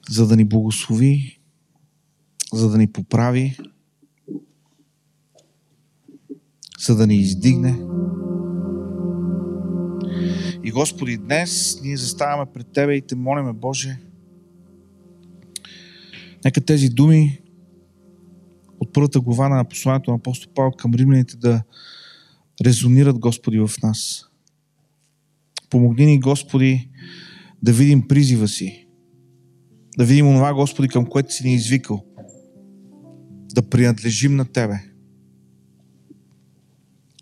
[0.09, 1.41] за да ни благослови,
[2.53, 3.59] за да ни поправи,
[6.79, 7.79] за да ни издигне.
[10.65, 13.99] И Господи, днес ние заставаме пред Тебе и Те молиме, Боже,
[16.45, 17.44] нека тези думи
[18.95, 21.63] първата глава на посланието на апостол Павел към римляните да
[22.65, 24.27] резонират, Господи, в нас.
[25.71, 26.91] Помогни ни, Господи,
[27.63, 28.87] да видим призива си,
[29.99, 32.05] да видим онова, Господи, към което си ни извикал.
[33.55, 34.81] Да принадлежим на Тебе.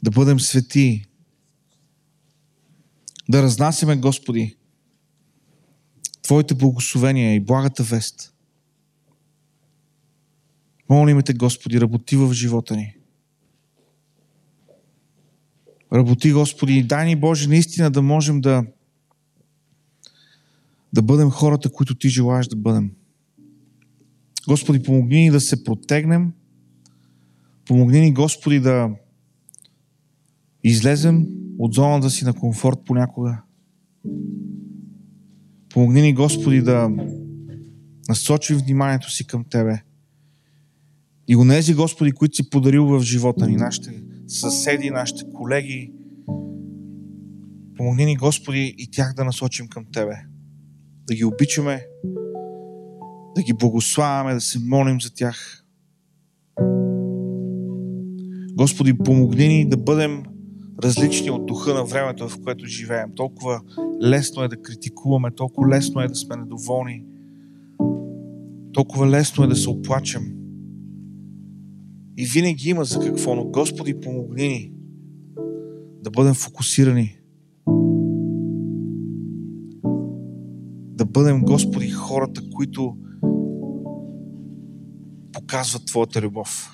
[0.02, 1.04] Да бъдем свети.
[3.28, 4.56] Да разнасяме, Господи,
[6.22, 8.31] Твоите благословения и благата вест.
[10.92, 12.96] Молим Те, Господи, работи в живота ни.
[15.92, 18.64] Работи, Господи, и дай ни, Боже, наистина да можем да
[20.92, 22.90] да бъдем хората, които Ти желаеш да бъдем.
[24.48, 26.32] Господи, помогни ни да се протегнем.
[27.66, 28.90] Помогни ни, Господи, да
[30.64, 31.26] излезем
[31.58, 33.42] от зоната си на комфорт понякога.
[35.68, 36.90] Помогни ни, Господи, да
[38.08, 39.82] насочим вниманието си към Тебе.
[41.32, 45.92] И онези, Господи, които си подарил в живота ни, нашите съседи, нашите колеги,
[47.76, 50.14] помогни ни, Господи, и тях да насочим към Тебе
[51.06, 51.86] да ги обичаме,
[53.36, 55.64] да ги благославяме, да се молим за тях.
[58.54, 60.22] Господи, помогни ни да бъдем
[60.82, 63.10] различни от духа на времето, в което живеем.
[63.16, 63.60] Толкова
[64.02, 67.04] лесно е да критикуваме, толкова лесно е да сме недоволни,
[68.72, 70.41] толкова лесно е да се оплачем.
[72.18, 74.72] И винаги има за какво, но Господи, помогни ни
[76.02, 77.22] да бъдем фокусирани
[81.02, 82.96] да бъдем, Господи, хората, които
[85.32, 86.70] показват Твоята любов.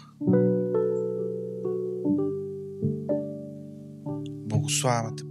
[4.47, 5.25] Благославяме Те,